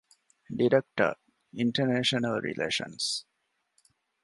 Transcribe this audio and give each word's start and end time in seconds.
ޑިރެކްޓަރ، 0.57 1.09
އިންޓަރނޭޝަނަލް 1.57 2.37
ރިލޭޝަންސް 2.45 3.09